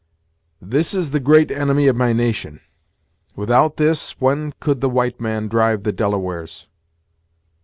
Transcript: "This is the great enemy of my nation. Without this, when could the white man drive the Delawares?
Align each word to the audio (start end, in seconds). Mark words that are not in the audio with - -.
"This 0.59 0.95
is 0.95 1.11
the 1.11 1.19
great 1.19 1.51
enemy 1.51 1.85
of 1.85 1.95
my 1.95 2.11
nation. 2.11 2.59
Without 3.35 3.77
this, 3.77 4.19
when 4.19 4.51
could 4.59 4.81
the 4.81 4.89
white 4.89 5.21
man 5.21 5.47
drive 5.47 5.83
the 5.83 5.91
Delawares? 5.91 6.67